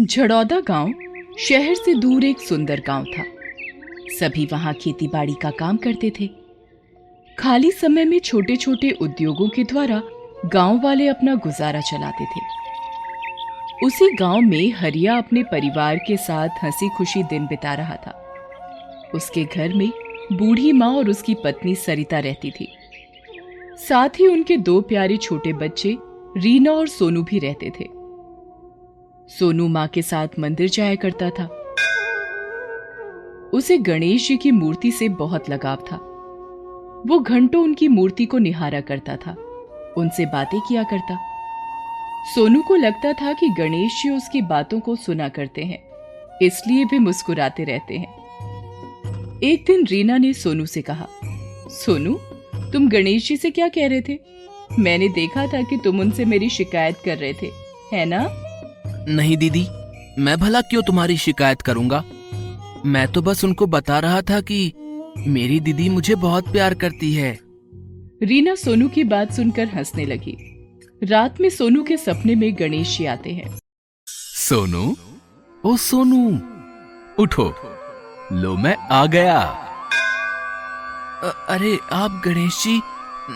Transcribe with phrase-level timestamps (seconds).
[0.00, 0.92] झड़ौदा गाँव
[1.38, 3.24] शहर से दूर एक सुंदर गाँव था।
[4.08, 6.30] सभी वहाँ खेतीबाड़ी का काम करते थे।
[7.38, 10.02] खाली समय में छोटे छोटे उद्योगों के द्वारा
[10.46, 12.40] गाँव वाले अपना गुजारा चलाते थे।
[13.86, 18.18] उसी गाँव में हरिया अपने परिवार के साथ हँसी खुशी दिन बिता रहा था।
[19.14, 19.90] उसके घर में
[20.32, 22.72] बूढ़ी माँ और उसकी पत्नी सरिता रहती थी।
[23.88, 25.98] साथ ही उनके दो प्यारे छोटे बच्चे
[26.36, 28.01] रीना और सोनू भी रहते थे।
[29.38, 31.44] सोनू माँ के साथ मंदिर जाया करता था।
[33.54, 35.96] उसे गणेश जी की मूर्ति से बहुत लगाव था।
[37.06, 39.36] वो घंटों उनकी मूर्ति को निहारा करता था।
[39.98, 41.18] उनसे बातें किया करता।
[42.34, 45.78] सोनू को लगता था कि गणेश जी उसकी बातों को सुना करते हैं,
[46.42, 51.06] इसलिए वे मुस्कुराते रहते हैं। एक दिन रीना ने सोनू से कहा,
[51.70, 52.14] सोनू,
[52.72, 54.18] तुम गणेश जी से क्या कह रहे थे?
[54.78, 57.50] मैंने देखा था कि तुम उनसे मेरी शिकायत कर रहे थे,
[57.92, 58.41] है ना?
[59.08, 59.68] नहीं दीदी
[60.18, 62.04] मैं भला क्यों तुम्हारी शिकायत करूँगा?
[62.86, 64.72] मैं तो बस उनको बता रहा था कि
[65.18, 67.38] मेरी दीदी मुझे बहुत प्यार करती है।
[68.22, 70.36] रीना सोनू की बात सुनकर हंसने लगी।
[71.04, 73.58] रात में सोनू के सपने में गणेश जी आते हैं।
[74.08, 74.96] सोनू?
[75.64, 76.40] ओ सोनू
[77.22, 77.54] उठो।
[78.32, 79.40] लो मैं आ गया।
[81.24, 82.82] अ- अरे आप गणेश जी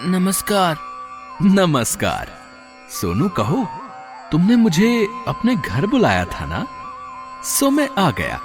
[0.04, 0.76] नमस्कार।
[1.42, 2.28] नमस्कार।
[2.90, 3.85] सोनू कहो।
[4.32, 6.66] तुमने मुझे अपने घर बुलाया था ना?
[7.44, 8.40] सो मैं आ गया।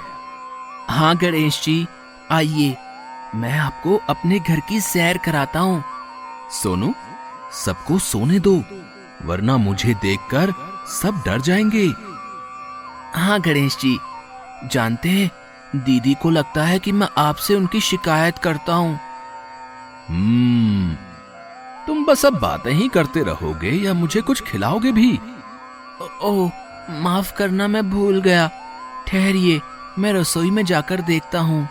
[0.90, 1.86] हाँ गणेश जी,
[2.30, 2.76] आइए।
[3.34, 5.84] मैं आपको अपने घर की सैर कराता हूँ।
[6.62, 6.94] सोनू,
[7.64, 8.64] सबको सोने दो,
[9.24, 10.50] वरना मुझे देखकर
[11.02, 11.86] सब डर जाएँगे।
[13.14, 13.98] हाँ गणेश जी।
[14.64, 15.30] जानते हैं,
[15.76, 19.00] दीदी को लगता है कि मैं आपसे उनकी शिकायत करता हूँ।
[20.08, 20.96] हम्म।
[21.86, 25.20] तुम बस अब बातें ही करते रहोगे या मुझे कुछ खिलाओगे भी?
[26.22, 26.50] ओ, ओ
[26.90, 28.50] माफ़ करना मैं भूल गया।
[29.06, 29.60] ठहरिए
[29.98, 31.68] मैं रसोई में जाकर देखता हूँ।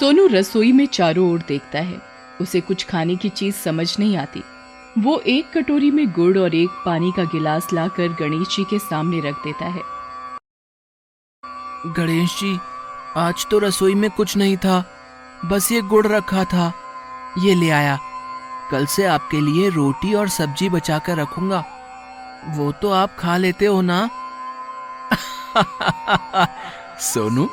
[0.00, 2.02] सोनू रसोई में चारों ओर देखता है।
[2.40, 4.42] उसे कुछ खाने की चीज़ समझ नहीं आती।
[4.98, 9.20] वो एक कटोरी में गुड़ और एक पानी का गिलास लाकर गणेश जी के सामने
[9.20, 9.82] रख देता है।
[11.86, 12.58] गणेश जी
[13.16, 14.84] आज तो रसोई में कुछ नहीं था।
[15.44, 16.74] बस ये गुड़ रखा था।
[17.38, 17.98] ये ले आया।
[18.70, 21.79] कल से आपके लिए रोटी और सब्ज़ी बचा कर रखूँगा।
[22.48, 24.10] वो तो आप खा लेते हो ना?
[27.00, 27.48] सोनू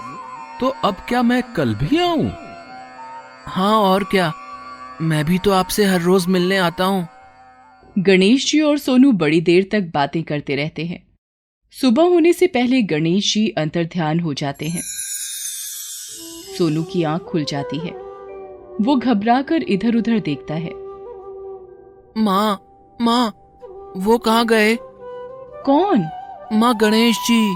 [0.59, 2.31] तो अब क्या मैं कल भी आऊँ?
[3.45, 4.33] हाँ और क्या?
[5.01, 7.07] मैं भी तो आपसे हर रोज मिलने आता हूँ।
[7.99, 11.07] गणेश जी और सोनू बड़ी देर तक बातें करते रहते हैं।
[11.71, 14.81] सुबह होने से पहले गणेश जी अंतर ध्यान हो जाते हैं।
[16.57, 17.91] सोनू की आँख खुल जाती है।
[18.81, 20.71] वो घबराकर इधर उधर देखता है।
[22.23, 22.61] माँ
[23.01, 23.33] माँ
[23.97, 24.77] वो कहाँ गए?
[25.65, 26.09] कौन?
[26.53, 27.55] माँ गणेश जी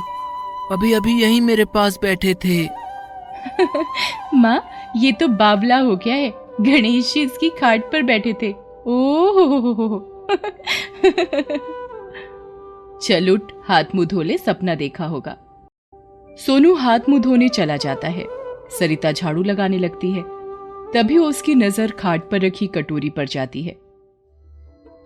[0.72, 2.70] अभी अभी यही मेरे पास बैठे थे।
[4.34, 4.64] माँ
[4.96, 8.56] ये तो बावला हो गया है। गणेश जी इसकी खाट पर बैठे थे।
[8.88, 10.12] ओह!
[13.00, 15.38] चल उठ हाथ मुँह धो ले सपना देखा होगा।
[16.38, 18.26] सोनू हाथ मुँह धोने चला जाता है।
[18.80, 20.24] सरिता झाड़ू लगाने लगती है।
[20.94, 23.72] तभी उसकी नज़र खाट पर रखी कटोरी पर जाती है।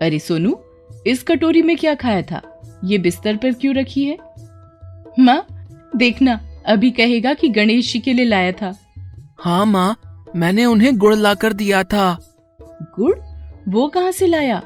[0.02, 0.60] अरे सोनू
[1.08, 2.42] इस कटोरी में क्या खाया था?
[2.84, 4.18] ये बिस्तर पर क्यों रखी है?
[5.20, 5.48] माँ
[5.96, 8.74] देखना अभी कहेगा कि गणेश जी के लिए लाया था।
[9.40, 12.18] हाँ माँ मैंने उन्हें गुड़ लाकर दिया था।
[13.00, 13.16] गुड़?
[13.68, 14.62] वो कहाँ से लाया?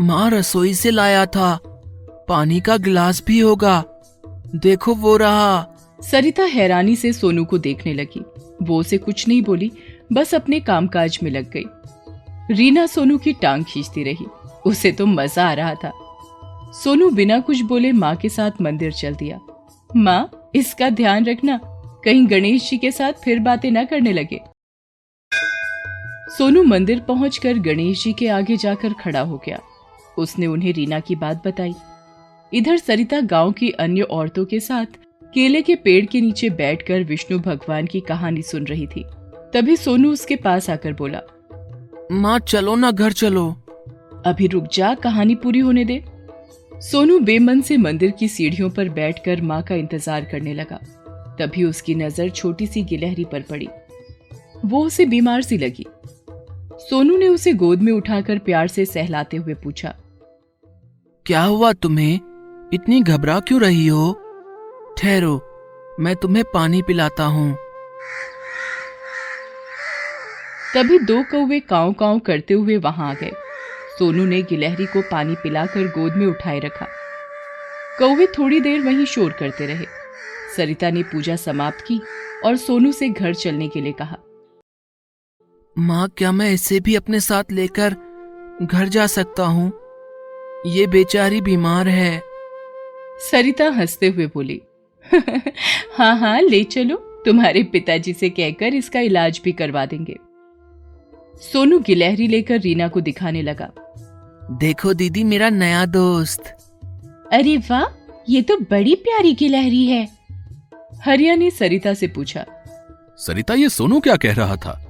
[0.00, 1.58] माँ रसोई से लाया था।
[2.28, 3.84] पानी का गिलास भी होगा।
[4.54, 5.68] देखो वो रहा।
[6.02, 8.22] सरिता हैरानी से सोनू को देखने लगी।
[8.62, 9.72] वो उसे कुछ नहीं बोली
[10.12, 11.64] बस अपने कामकाज में लग गई।
[12.54, 14.26] रीना सोनू की टांग खींचती रही।
[14.66, 15.92] उसे तो मज़ा आ रहा था।
[16.74, 19.40] सोनू बिना कुछ बोले माँ के साथ मंदिर चल दिया।
[19.90, 21.60] माँ, इसका ध्यान रखना।
[22.04, 24.40] कहीं गणेश जी के साथ फिर बातें न करने लगे।
[26.36, 29.60] सोनू मंदिर पहुंचकर गणेश जी के आगे जाकर खड़ा हो गया।
[30.18, 31.74] उसने उन्हें रीना की बात बताई।
[32.52, 34.98] इधर सरिता गाँव की अन्य औरतों के साथ
[35.34, 39.04] केले के पेड़ के नीचे बैठकर विष्णु भगवान की कहानी सुन रही थी।
[39.54, 41.20] तभी सोनू उसके पास आकर बोला,
[42.12, 43.61] माँ, चलो ना, घर चलो।
[44.26, 46.02] अभी रुक जा कहानी पूरी होने दे।
[46.82, 50.78] सोनू बेमन से मंदिर की सीढ़ियों पर बैठकर माँ का इंतज़ार करने लगा।
[51.38, 53.68] तभी उसकी नज़र छोटी सी गिलहरी पर पड़ी।
[54.64, 55.86] वो उसे बीमार सी लगी।
[56.80, 59.94] सोनू ने उसे गोद में उठाकर प्यार से सहलाते हुए पूछा
[61.26, 62.14] क्या हुआ तुम्हें?
[62.74, 64.12] इतनी घबरा क्यों रही हो?
[64.98, 65.40] ठहरो
[66.00, 67.54] मैं तुम्हें पानी पिलाता हूँ।
[70.74, 73.32] तभी दो कौवे काव काव करते हुए वहाँ आ गए।
[74.02, 76.86] सोनू ने गिलहरी को पानी पिलाकर गोद में उठाए रखा।
[77.98, 79.84] कौवे थोड़ी देर वहीं शोर करते रहे।
[80.56, 82.00] सरिता ने पूजा समाप्त की
[82.44, 84.16] और सोनू से घर चलने के लिए कहा।
[85.78, 87.94] माँ क्या मैं इसे भी अपने साथ लेकर
[88.62, 89.72] घर जा सकता हूँ?
[90.66, 92.22] ये बेचारी बीमार है।
[93.30, 94.60] सरिता हँसते हुए बोली
[95.98, 100.16] हाँ हाँ ले चलो तुम्हारे पिताजी से कहकर इसका इलाज भी करवा देंगे।
[101.52, 103.72] सोनू गिलहरी लेकर रीना को दिखाने लगा।
[104.52, 106.42] देखो दीदी मेरा नया दोस्त।
[107.32, 110.08] अरे वाह ये तो बड़ी प्यारी गिलहरी है।
[111.04, 112.44] हरिया ने सरिता से पूछा।
[113.16, 114.86] सरिता ये सोनू क्या कह रहा था?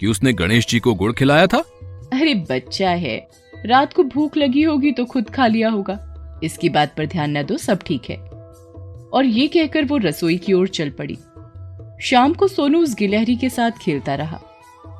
[0.00, 1.58] कि उसने गणेश जी को गुड़ खिलाया था?
[2.12, 3.28] अरे बच्चा है
[3.66, 5.98] रात को भूख लगी होगी तो खुद खा लिया होगा।
[6.44, 8.16] इसकी बात पर ध्यान न दो सब ठीक है।
[9.12, 11.18] और ये कहकर वो रसोई की ओर चल पड़ी।
[12.00, 14.40] शाम को सोनू उस गिलहरी के साथ खेलता रहा।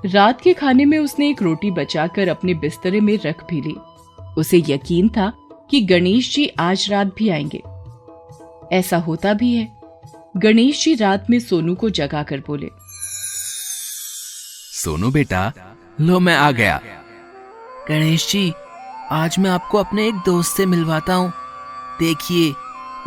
[0.07, 3.75] रात के खाने में उसने एक रोटी बचाकर अपने बिस्तरे में रख भी ली।
[4.39, 5.33] उसे यकीन था
[5.71, 7.63] कि गणेश जी आज रात भी आएँगे।
[8.77, 9.67] ऐसा होता भी है।
[10.37, 12.69] गणेश जी रात में सोनू को जगाकर बोले,
[14.75, 15.53] सोनू बेटा,
[16.01, 16.81] लो मैं आ गया।
[17.89, 18.53] गणेश जी,
[19.11, 21.33] आज मैं आपको अपने एक दोस्त से मिलवाता हूँ।
[21.99, 22.49] देखिए,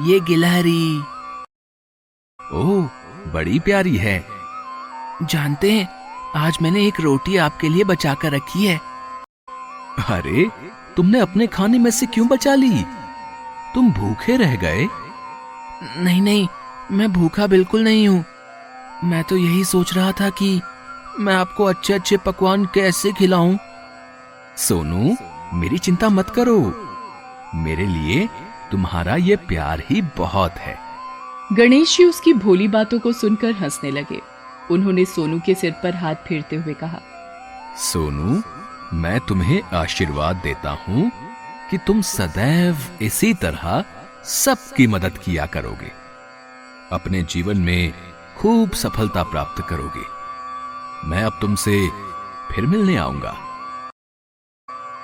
[0.01, 0.97] ये गिलहरी।
[2.39, 2.89] ओह
[3.33, 4.23] बड़ी प्यारी है।
[5.23, 5.87] जानते हैं,
[6.35, 8.79] आज मैंने एक रोटी आपके लिए बचा कर रखी है।
[10.09, 10.43] अरे
[10.97, 12.85] तुमने अपने खाने में से क्यों बचा ली?
[13.75, 14.87] तुम भूखे रह गए।
[15.97, 16.47] नहीं नहीं
[16.91, 18.25] मैं भूखा बिल्कुल नहीं हूँ।
[19.03, 20.61] मैं तो यही सोच रहा था कि
[21.19, 23.57] मैं आपको अच्छे अच्छे पकवान कैसे खिलाऊं।
[24.57, 25.15] सोनू
[25.53, 26.59] मेरी चिंता मत करो।
[27.55, 28.29] मेरे लिए
[28.71, 30.77] तुम्हारा ये प्यार ही बहुत है।
[31.53, 34.21] गणेश जी उसकी भोली बातों को सुनकर हंसने लगे।
[34.71, 36.99] उन्होंने सोनू के सिर पर हाथ फेरते हुए कहा
[37.77, 38.41] सोनू
[38.93, 41.11] मैं तुम्हें आशीर्वाद देता हूँ
[41.71, 43.85] कि तुम सदैव इसी तरह
[44.23, 45.91] सबकी मदद किया करोगे।
[46.91, 47.93] अपने जीवन में
[48.37, 50.03] खूब सफलता प्राप्त करोगे।
[51.07, 51.87] मैं अब तुमसे
[52.51, 53.31] फिर मिलने आऊँगा।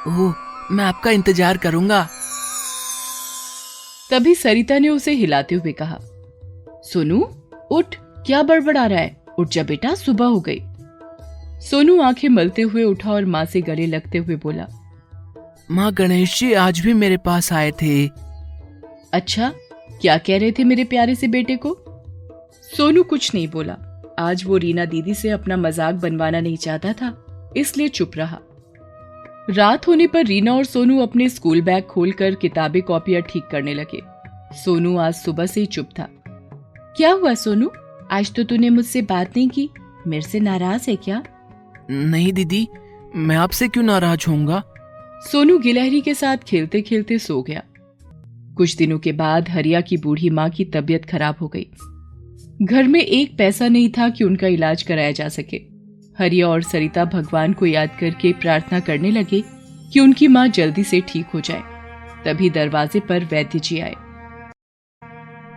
[0.07, 0.33] ओह,
[0.72, 2.07] मैं आपका इंतज़ार करूँगा।
[4.12, 5.98] तभी सरिता ने उसे हिलाते हुए कहा,
[6.83, 7.22] सोनू,
[7.72, 7.95] उठ,
[8.25, 9.25] क्या बड़बड़ा रहा है?
[9.40, 10.60] उठ जा बेटा, सुबह हो गई।
[11.62, 14.68] सोनू आँखें मलते हुए उठा और माँ से गले लगते हुए बोला
[15.71, 18.07] माँ गणेश जी आज भी मेरे पास आए थे।
[19.13, 19.51] अच्छा
[20.01, 21.75] क्या कह रहे थे मेरे प्यारे से बेटे को?
[22.77, 23.75] सोनू कुछ नहीं बोला।
[24.19, 27.13] आज वो रीना दीदी से अपना मज़ाक बनवाना नहीं चाहता था
[27.57, 28.39] इसलिए चुप रहा।
[29.50, 34.01] रात होने पर रीना और सोनू अपने स्कूल बैग खोलकर किताबें कॉपियाँ ठीक करने लगे।
[34.56, 36.07] सोनू आज सुबह से ही चुप था।
[36.98, 37.71] क्या हुआ सोनू?
[38.12, 39.69] आज तो तूने मुझसे बात नहीं की।
[40.07, 41.24] मेरे से नाराज़ है क्या?
[41.89, 42.68] नहीं दीदी
[43.16, 44.63] मैं आपसे क्यों नाराज़ होऊँगा?
[45.22, 47.63] सोनू गिलहरी के साथ खेलते खेलते सो गया।
[48.57, 51.68] कुछ दिनों के बाद हरिया की बूढ़ी माँ की तबीयत खराब हो गई।
[52.62, 55.57] घर में एक पैसा नहीं था कि उनका इलाज कराया जा सके।
[56.19, 59.44] हरिया और सरिता भगवान को याद करके प्रार्थना करने लगे
[59.94, 61.62] कि उनकी माँ जल्दी से ठीक हो जाए।
[62.25, 63.95] तभी दरवाजे पर वैद्य जी आए।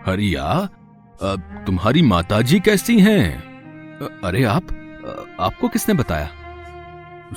[0.05, 0.69] हरिया
[1.67, 3.41] तुम्हारी माताजी कैसी हैं?
[4.23, 4.67] अरे आप
[5.41, 6.29] आपको किसने बताया?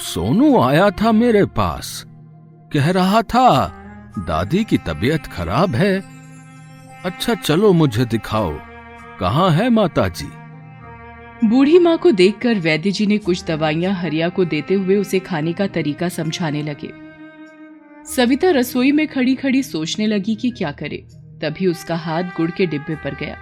[0.00, 2.04] सोनू आया था मेरे पास।
[2.72, 3.66] कह रहा था,
[4.18, 6.04] दादी की तबीयत खराब है।
[7.04, 8.58] अच्छा चलो मुझे दिखाओ।
[9.20, 10.28] कहाँ है माताजी?
[11.48, 15.52] बूढ़ी माँ को देखकर वैद्य जी ने कुछ दवाइयाँ हरिया को देते हुए उसे खाने
[15.52, 16.92] का तरीका समझाने लगे।
[18.14, 21.06] सविता रसोई में खड़ी खड़ी सोचने लगी कि क्या करे।
[21.42, 23.36] तभी उसका हाथ गुड़ के डिब्बे पर गया।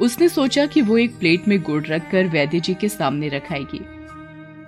[0.00, 3.80] उसने सोचा कि वो एक प्लेट में गुड़ रखकर वैद्य जी के सामने रखाएगी।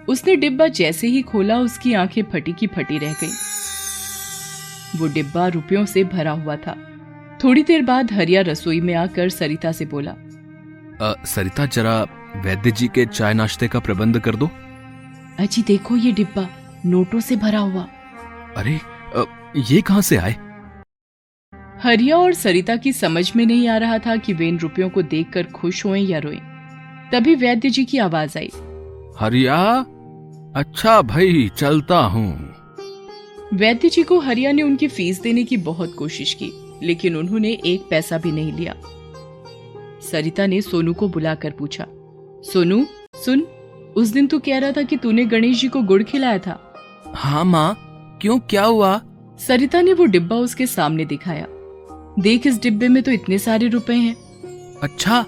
[0.09, 3.33] उसने डिब्बा जैसे ही खोला उसकी आँखें फटी की फटी रह गईं।
[5.01, 6.77] वो डिब्बा रुपयों से भरा हुआ था।
[7.45, 10.11] थोड़ी देर बाद हरिया रसोई में आकर सरिता से बोला
[11.03, 12.07] आ, सरिता जरा
[12.37, 14.51] वैद्य जी के चाय नाश्ते का प्रबंध कर दो।
[15.41, 16.49] अजी देखो ये डिब्बा
[16.87, 17.89] नोटों से भरा हुआ।
[18.57, 18.81] अरे
[19.17, 19.25] आ,
[19.57, 20.37] ये कहाँ से आए?
[21.83, 25.03] हरिया और सरिता की समझ में नहीं आ रहा था कि वे इन रुपयों को
[25.03, 26.41] देखकर खुश हों या रोएँ।
[27.13, 28.51] तभी वैद्य जी की आवाज़ आई।
[29.19, 29.57] हरिया
[30.57, 32.55] अच्छा भाई चलता हूँ।
[33.55, 36.51] वैद्य जी को हरिया ने उनकी फ़ीस देने की बहुत कोशिश की
[36.83, 38.75] लेकिन उन्होंने एक पैसा भी नहीं लिया।
[40.03, 41.87] सरिता ने सोनू को बुलाकर पूछा
[42.53, 42.85] सोनू
[43.25, 43.41] सुन
[43.97, 46.75] उस दिन तू कह रहा था कि तूने गणेश जी को गुड़ खिलाया था?
[47.15, 47.75] हाँ माँ
[48.23, 49.01] क्यों क्या हुआ?
[49.39, 51.47] सरिता ने वो डिब्बा उसके सामने दिखाया।
[52.19, 54.15] देख इस डिब्बे में तो इतने सारे रुपए हैं।
[54.83, 55.25] अच्छा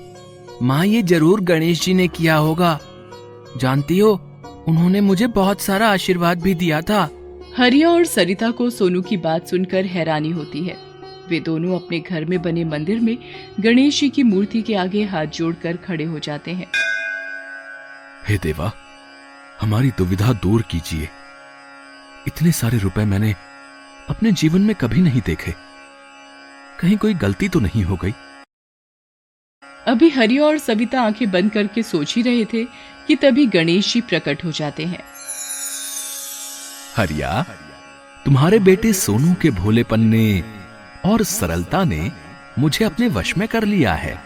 [0.63, 2.79] माँ ये ज़रूर गणेश जी ने किया होगा।
[3.57, 4.13] जानती हो
[4.69, 7.09] उन्होंने मुझे बहुत सारा आशीर्वाद भी दिया था।
[7.57, 10.77] हरिया और सरिता को सोनू की बात सुनकर हैरानी होती है।
[11.29, 13.17] वे दोनों अपने घर में बने मंदिर में
[13.61, 16.67] गणेश जी की मूर्ति के आगे हाथ जोड़कर खड़े हो जाते हैं।
[18.29, 18.73] हे देवा
[19.61, 21.09] हमारी दुविधा दूर कीजिए।
[22.27, 23.35] इतने सारे रुपए मैंने
[24.09, 25.55] अपने जीवन में कभी नहीं देखे।
[26.81, 28.15] कहीं कोई गलती तो नहीं हो गई?
[29.87, 32.65] अभी हरि और सविता आँखें बंद करके सोच ही रहे थे
[33.07, 35.03] कि तभी गणेश जी प्रकट हो जाते हैं।
[36.97, 37.43] हरिया
[38.25, 40.45] तुम्हारे बेटे सोनू के भोलेपन ने
[41.05, 42.13] और सरलता ने
[42.59, 44.23] मुझे अपने वश में कर लिया है।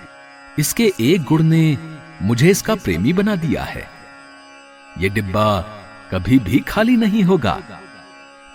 [0.58, 1.78] इसके एक गुण ने
[2.22, 3.88] मुझे इसका प्रेमी बना दिया है।
[4.98, 5.60] ये डिब्बा
[6.12, 7.80] कभी भी खाली नहीं होगा।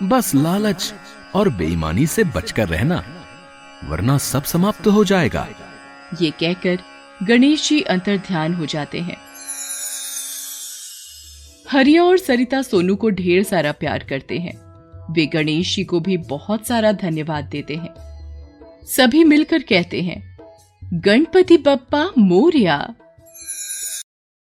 [0.02, 0.94] बस लालच
[1.34, 3.17] और बेईमानी से बचकर रहना।
[3.84, 5.48] वरना सब समाप्त हो जाएगा।
[6.22, 6.78] ये कहकर
[7.22, 9.16] गणेश जी अंतर ध्यान हो जाते हैं।
[11.70, 14.56] हरिया और सरिता सोनू को ढेर सारा प्यार करते हैं।
[15.10, 17.94] वे गणेश जी को भी बहुत सारा धन्यवाद देते हैं।
[18.86, 20.38] सभी मिलकर कहते हैं,
[20.94, 22.94] गणपति बप्पा मोरिया।